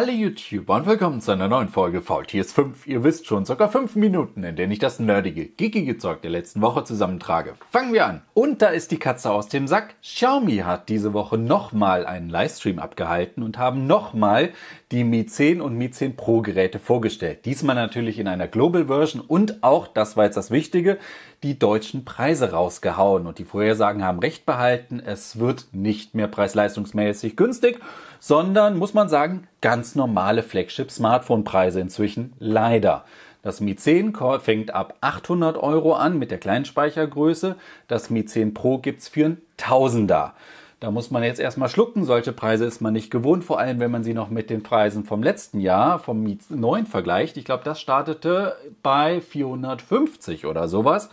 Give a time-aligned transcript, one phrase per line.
[0.00, 2.86] Hallo YouTuber und willkommen zu einer neuen Folge Faultiers 5.
[2.86, 6.60] Ihr wisst schon, sogar 5 Minuten, in denen ich das nerdige, geekige Zeug der letzten
[6.60, 7.54] Woche zusammentrage.
[7.72, 8.22] Fangen wir an.
[8.32, 9.96] Und da ist die Katze aus dem Sack.
[10.00, 14.50] Xiaomi hat diese Woche nochmal einen Livestream abgehalten und haben nochmal
[14.92, 17.44] die Mi 10 und Mi 10 Pro Geräte vorgestellt.
[17.44, 20.98] Diesmal natürlich in einer Global Version und auch, das war jetzt das Wichtige,
[21.42, 23.26] die deutschen Preise rausgehauen.
[23.26, 25.00] Und die Vorhersagen haben recht behalten.
[25.04, 27.78] Es wird nicht mehr preis-leistungsmäßig günstig
[28.20, 33.04] sondern muss man sagen, ganz normale Flagship-Smartphone-Preise inzwischen leider.
[33.42, 37.56] Das Mi 10 fängt ab 800 Euro an mit der kleinen Speichergröße.
[37.86, 40.34] Das Mi 10 Pro gibt's für einen Tausender.
[40.80, 42.04] Da muss man jetzt erstmal schlucken.
[42.04, 45.04] Solche Preise ist man nicht gewohnt, vor allem wenn man sie noch mit den Preisen
[45.04, 47.36] vom letzten Jahr, vom Mi 9 vergleicht.
[47.36, 51.10] Ich glaube, das startete bei 450 oder sowas.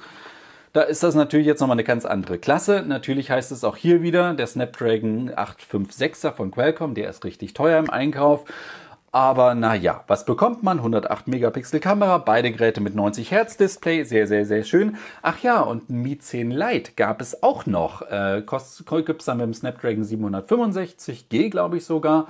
[0.73, 2.83] Da ist das natürlich jetzt nochmal eine ganz andere Klasse.
[2.85, 7.79] Natürlich heißt es auch hier wieder, der Snapdragon 856er von Qualcomm, der ist richtig teuer
[7.79, 8.43] im Einkauf.
[9.15, 10.79] Aber naja, was bekommt man?
[10.79, 14.97] 108 Megapixel Kamera, beide Geräte mit 90 Hertz Display, sehr, sehr, sehr schön.
[15.21, 18.01] Ach ja, und ein Mi 10 Lite gab es auch noch.
[18.01, 22.27] Äh, kostet, gibt es dann mit dem Snapdragon 765G, glaube ich sogar.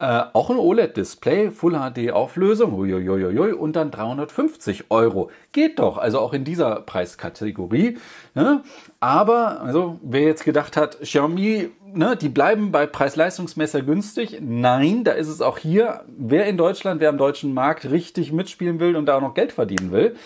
[0.00, 5.30] Äh, auch ein OLED-Display, Full HD Auflösung, uiuiuiui, und dann 350 Euro.
[5.52, 7.98] Geht doch, also auch in dieser Preiskategorie.
[8.34, 8.64] Ne?
[8.98, 14.38] Aber, also, wer jetzt gedacht hat, Xiaomi ne, die bleiben bei Preis-Leistungsmesser günstig.
[14.40, 18.80] Nein, da ist es auch hier, wer in Deutschland, wer am deutschen Markt richtig mitspielen
[18.80, 20.16] will und da auch noch Geld verdienen will,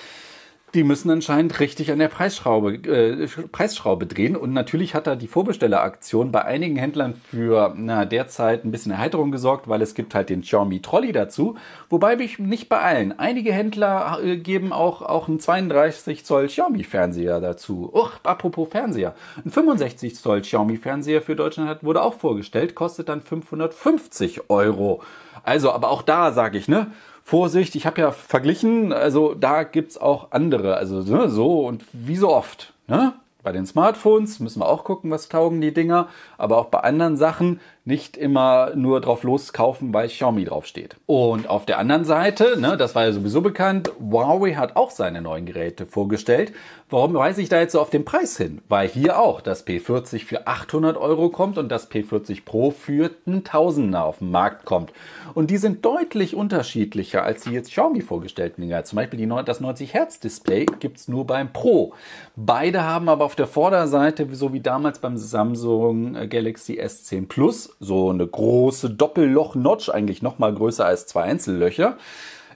[0.74, 4.36] die müssen anscheinend richtig an der Preisschraube, äh, Preisschraube drehen.
[4.36, 9.30] Und natürlich hat da die Vorbestelleraktion bei einigen Händlern für na, derzeit ein bisschen Erheiterung
[9.30, 11.56] gesorgt, weil es gibt halt den Xiaomi Trolley dazu.
[11.88, 13.19] Wobei mich nicht bei allen.
[13.19, 17.91] Einige Händler äh, geben auch, auch einen 32 Zoll Xiaomi Fernseher dazu.
[17.92, 19.14] Uch, apropos Fernseher.
[19.44, 25.03] Ein 65 Zoll Xiaomi Fernseher für Deutschland wurde auch vorgestellt, kostet dann 550 Euro.
[25.42, 26.88] Also, aber auch da sage ich, ne?
[27.28, 32.16] Vorsicht, ich habe ja verglichen, also da gibt's auch andere, also ne, so und wie
[32.16, 32.72] so oft.
[32.86, 33.12] Ne?
[33.48, 37.16] Bei den Smartphones müssen wir auch gucken, was taugen die Dinger, aber auch bei anderen
[37.16, 40.97] Sachen nicht immer nur drauf loskaufen, weil Xiaomi draufsteht.
[41.06, 45.22] Und auf der anderen Seite, ne, das war ja sowieso bekannt, Huawei hat auch seine
[45.22, 46.53] neuen Geräte vorgestellt.
[46.91, 48.60] Warum weise ich da jetzt so auf den Preis hin?
[48.69, 53.97] Weil hier auch das P40 für 800 Euro kommt und das P40 Pro für 1000
[53.97, 54.92] auf den Markt kommt.
[55.32, 58.84] Und die sind deutlich unterschiedlicher als die jetzt Xiaomi vorgestellten Dinger.
[58.84, 61.94] Zum Beispiel die, das 90 Hertz Display gibt's nur beim Pro.
[62.36, 68.10] Beide haben aber auf der Vorderseite, so wie damals beim Samsung Galaxy S10 Plus, so
[68.10, 71.97] eine große Doppelloch-Notch, eigentlich noch mal größer als zwei Einzellöcher.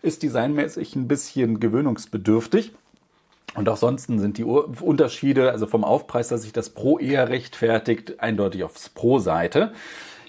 [0.02, 2.72] Ist designmäßig ein bisschen gewöhnungsbedürftig.
[3.54, 8.18] Und auch sonst sind die Unterschiede, also vom Aufpreis, dass sich das Pro eher rechtfertigt,
[8.18, 9.72] eindeutig aufs Pro-Seite.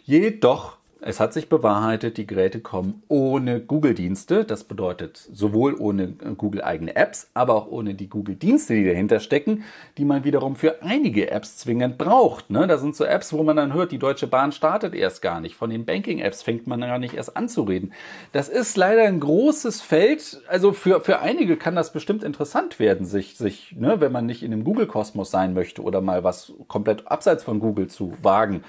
[0.05, 4.45] Jedoch es hat sich bewahrheitet, die Geräte kommen ohne Google-Dienste.
[4.45, 9.63] Das bedeutet sowohl ohne äh, Google-eigene Apps, aber auch ohne die Google-Dienste, die dahinter stecken,
[9.97, 12.49] die man wiederum für einige Apps zwingend braucht.
[12.49, 12.67] Ne?
[12.67, 15.55] Da sind so Apps, wo man dann hört, die Deutsche Bahn startet erst gar nicht.
[15.55, 17.91] Von den Banking-Apps fängt man gar nicht erst an zu reden.
[18.31, 20.41] Das ist leider ein großes Feld.
[20.47, 24.41] Also für, für einige kann das bestimmt interessant werden, sich, sich ne, wenn man nicht
[24.41, 28.63] in dem Google-Kosmos sein möchte oder mal was komplett abseits von Google zu wagen.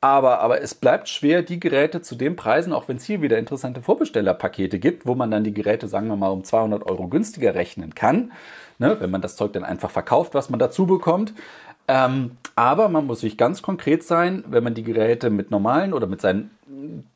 [0.00, 3.38] Aber, aber es bleibt schwer, die Geräte zu den Preisen, auch wenn es hier wieder
[3.38, 7.54] interessante Vorbestellerpakete gibt, wo man dann die Geräte, sagen wir mal, um 200 Euro günstiger
[7.54, 8.32] rechnen kann,
[8.78, 11.34] ne, wenn man das Zeug dann einfach verkauft, was man dazu bekommt.
[11.88, 16.06] Ähm, aber man muss sich ganz konkret sein, wenn man die Geräte mit normalen oder
[16.06, 16.50] mit seinen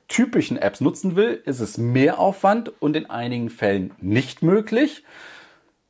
[0.08, 5.04] typischen Apps nutzen will, ist es mehr Aufwand und in einigen Fällen nicht möglich.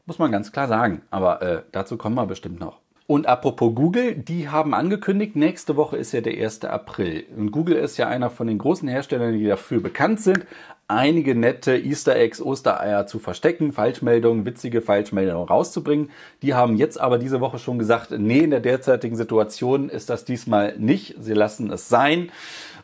[0.07, 1.03] Muss man ganz klar sagen.
[1.11, 2.84] Aber äh, dazu kommen wir bestimmt noch.
[3.07, 6.65] Und apropos Google, die haben angekündigt, nächste Woche ist ja der 1.
[6.65, 7.27] April.
[7.37, 10.47] Und Google ist ja einer von den großen Herstellern, die dafür bekannt sind,
[10.89, 16.11] einige nette Easter Eggs, Ostereier zu verstecken, Falschmeldungen, witzige Falschmeldungen rauszubringen.
[16.41, 20.25] Die haben jetzt aber diese Woche schon gesagt, nee, in der derzeitigen Situation ist das
[20.25, 21.17] diesmal nicht.
[21.21, 22.31] Sie lassen es sein.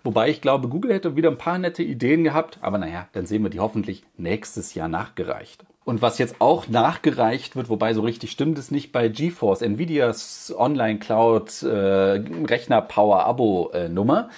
[0.04, 3.42] Wobei ich glaube, Google hätte wieder ein paar nette Ideen gehabt, aber naja, dann sehen
[3.42, 5.64] wir die hoffentlich nächstes Jahr nachgereicht.
[5.86, 10.54] Und was jetzt auch nachgereicht wird, wobei so richtig stimmt es nicht bei GeForce, Nvidias
[10.56, 14.28] Online Cloud äh, Rechner Power Abo äh, Nummer,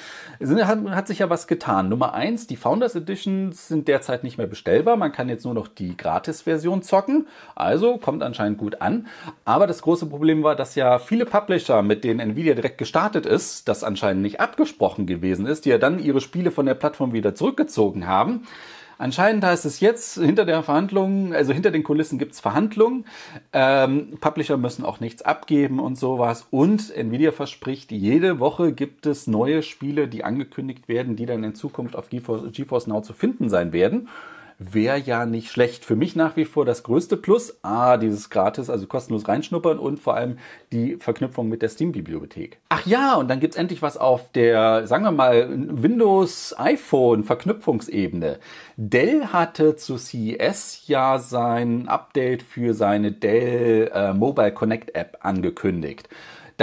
[0.40, 1.88] hat, hat sich ja was getan.
[1.88, 4.96] Nummer eins, die Founders Editions sind derzeit nicht mehr bestellbar.
[4.96, 7.26] Man kann jetzt nur noch die Gratis-Version zocken.
[7.56, 9.08] Also kommt anscheinend gut an.
[9.44, 13.66] Aber das große Problem war, dass ja viele Publisher, mit denen Nvidia direkt gestartet ist,
[13.66, 17.34] das anscheinend nicht abgesprochen gewesen ist, die ja dann ihre Spiele von der Plattform wieder
[17.34, 18.46] zurückgezogen haben.
[19.02, 23.04] Anscheinend heißt es jetzt, hinter der Verhandlung, also hinter den Kulissen gibt's Verhandlungen.
[23.52, 26.46] Ähm, Publisher müssen auch nichts abgeben und sowas.
[26.52, 31.56] Und Nvidia verspricht, jede Woche gibt es neue Spiele, die angekündigt werden, die dann in
[31.56, 34.08] Zukunft auf GeForce Now zu finden sein werden
[34.70, 35.84] wäre ja nicht schlecht.
[35.84, 37.58] Für mich nach wie vor das größte Plus.
[37.62, 40.38] A, dieses gratis, also kostenlos reinschnuppern und vor allem
[40.72, 42.58] die Verknüpfung mit der Steam-Bibliothek.
[42.68, 48.38] Ach ja, und dann gibt's endlich was auf der, sagen wir mal, Windows iPhone Verknüpfungsebene.
[48.76, 56.08] Dell hatte zu CES ja sein Update für seine Dell äh, Mobile Connect App angekündigt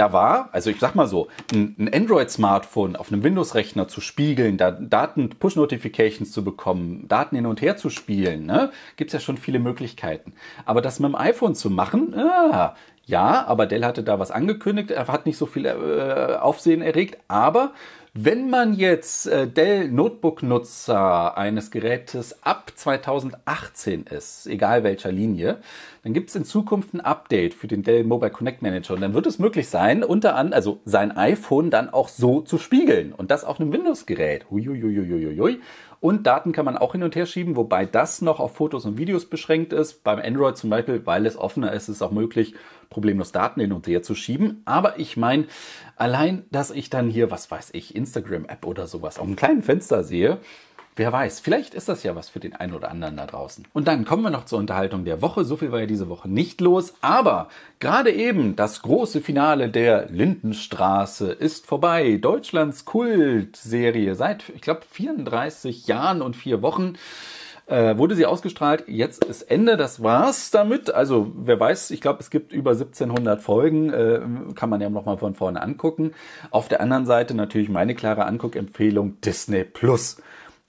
[0.00, 4.70] da war, also ich sag mal so, ein, Android-Smartphone auf einem Windows-Rechner zu spiegeln, da
[4.70, 9.58] Daten, Push-Notifications zu bekommen, Daten hin und her zu spielen, ne, gibt's ja schon viele
[9.58, 10.32] Möglichkeiten.
[10.64, 12.74] Aber das mit dem iPhone zu machen, ah,
[13.10, 17.18] ja, aber Dell hatte da was angekündigt, er hat nicht so viel äh, Aufsehen erregt,
[17.28, 17.72] aber
[18.12, 25.58] wenn man jetzt äh, Dell Notebook-Nutzer eines Gerätes ab 2018 ist, egal welcher Linie,
[26.02, 29.14] dann gibt es in Zukunft ein Update für den Dell Mobile Connect Manager und dann
[29.14, 33.30] wird es möglich sein, unter anderem, also sein iPhone dann auch so zu spiegeln und
[33.30, 34.50] das auf einem Windows-Gerät.
[34.50, 35.60] Huiuiuiuiui.
[36.00, 38.96] Und Daten kann man auch hin und her schieben, wobei das noch auf Fotos und
[38.96, 40.02] Videos beschränkt ist.
[40.02, 42.54] Beim Android zum Beispiel, weil es offener ist, ist es auch möglich,
[42.88, 44.62] problemlos Daten hin und her zu schieben.
[44.64, 45.46] Aber ich meine,
[45.96, 50.02] allein, dass ich dann hier, was weiß ich, Instagram-App oder sowas auf einem kleinen Fenster
[50.02, 50.38] sehe,
[51.00, 53.66] Wer weiß, vielleicht ist das ja was für den einen oder anderen da draußen.
[53.72, 55.46] Und dann kommen wir noch zur Unterhaltung der Woche.
[55.46, 56.92] So viel war ja diese Woche nicht los.
[57.00, 57.48] Aber
[57.78, 62.18] gerade eben das große Finale der Lindenstraße ist vorbei.
[62.20, 66.96] Deutschlands Kultserie seit, ich glaube, 34 Jahren und vier Wochen
[67.64, 68.84] äh, wurde sie ausgestrahlt.
[68.86, 70.92] Jetzt ist Ende, das war's damit.
[70.92, 74.20] Also wer weiß, ich glaube, es gibt über 1700 Folgen, äh,
[74.54, 76.12] kann man ja nochmal von vorne angucken.
[76.50, 80.18] Auf der anderen Seite natürlich meine klare Anguckempfehlung Disney Plus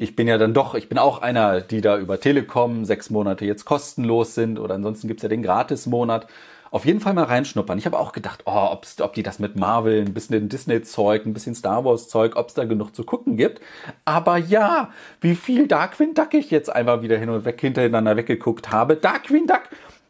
[0.02, 3.46] ich bin ja dann doch, ich bin auch einer, die da über Telekom sechs Monate
[3.46, 6.26] jetzt kostenlos sind oder ansonsten gibt's ja den Gratis-Monat.
[6.72, 7.78] Auf jeden Fall mal reinschnuppern.
[7.78, 11.34] Ich habe auch gedacht, oh, ob's, ob die das mit Marvel, ein bisschen Disney-Zeug, ein
[11.34, 13.62] bisschen Star Wars-Zeug, ob's da genug zu gucken gibt.
[14.04, 14.90] Aber ja,
[15.20, 18.96] wie viel Darkwing Duck ich jetzt einmal wieder hin und weg hintereinander weggeguckt habe.
[18.96, 19.64] Darkwing Duck!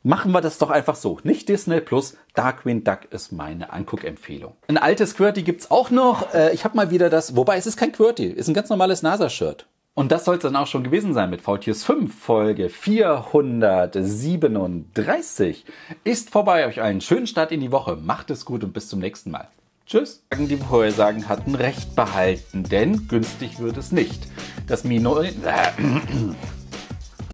[0.03, 1.19] Machen wir das doch einfach so.
[1.23, 4.53] Nicht Disney Plus, Darkwing Duck ist meine Anguckempfehlung.
[4.67, 6.33] Ein altes QWERTY gibt's auch noch.
[6.33, 9.03] Äh, ich habe mal wieder das, wobei es ist kein QWERTY, ist ein ganz normales
[9.03, 9.67] NASA-Shirt.
[9.93, 15.65] Und das soll es dann auch schon gewesen sein mit VTS 5, Folge 437.
[16.05, 16.65] Ist vorbei.
[16.65, 17.97] Euch einen schönen Start in die Woche.
[17.97, 19.49] Macht es gut und bis zum nächsten Mal.
[19.85, 20.23] Tschüss.
[20.33, 24.27] Die Vorhersagen hatten recht behalten, denn günstig wird es nicht.
[24.65, 25.25] Das Mino...